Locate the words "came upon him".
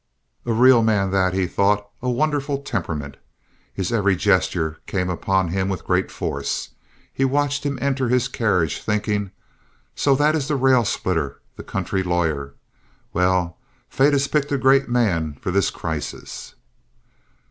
4.87-5.69